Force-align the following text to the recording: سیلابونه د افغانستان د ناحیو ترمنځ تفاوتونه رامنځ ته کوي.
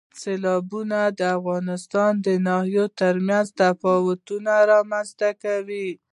سیلابونه 0.21 0.99
د 1.19 1.21
افغانستان 1.37 2.11
د 2.25 2.27
ناحیو 2.47 2.85
ترمنځ 2.99 3.45
تفاوتونه 3.61 4.53
رامنځ 4.71 5.07
ته 5.19 5.29
کوي. 5.43 5.87